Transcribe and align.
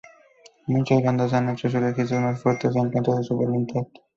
Muchas 0.65 1.03
bandas 1.03 1.31
han 1.33 1.49
hecho 1.49 1.69
sus 1.69 1.79
registros 1.79 2.21
más 2.21 2.41
fuertes 2.41 2.75
en 2.75 2.91
contra 2.91 3.17
de 3.17 3.23
su 3.23 3.35
voluntad. 3.35 3.83